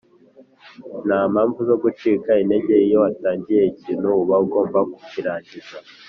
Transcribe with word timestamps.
ntampamvu 1.07 1.59
zo 1.69 1.75
gucika 1.83 2.29
intege 2.41 2.73
iyo 2.85 2.97
watangiye 3.03 3.61
ikintu 3.71 4.07
uba 4.21 4.35
ugomba 4.43 4.79
kukirangiza 4.93 5.77